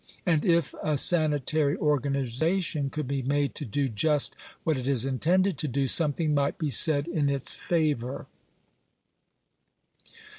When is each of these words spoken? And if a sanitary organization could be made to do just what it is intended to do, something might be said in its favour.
And 0.25 0.43
if 0.43 0.73
a 0.81 0.97
sanitary 0.97 1.77
organization 1.77 2.89
could 2.89 3.07
be 3.07 3.21
made 3.21 3.53
to 3.53 3.65
do 3.65 3.87
just 3.87 4.35
what 4.63 4.75
it 4.75 4.87
is 4.87 5.05
intended 5.05 5.59
to 5.59 5.67
do, 5.67 5.85
something 5.87 6.33
might 6.33 6.57
be 6.57 6.71
said 6.71 7.07
in 7.07 7.29
its 7.29 7.55
favour. 7.55 8.25